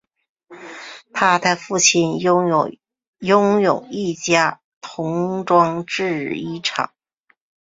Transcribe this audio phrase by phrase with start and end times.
[1.13, 2.79] 他的父亲拥
[3.61, 6.91] 有一家童装制衣厂。